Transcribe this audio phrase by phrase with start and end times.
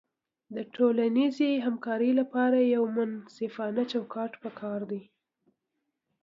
[0.55, 5.01] د ټولنیزې همکارۍ لپاره یو منصفانه چوکاټ پکار دی.